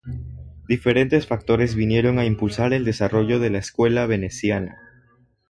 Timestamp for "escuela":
3.59-4.07